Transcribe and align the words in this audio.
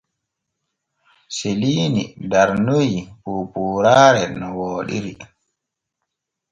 Seliini 1.35 2.03
darnoy 2.31 2.91
poopooraare 3.23 4.23
no 4.39 4.45
wooɗiri. 4.57 5.13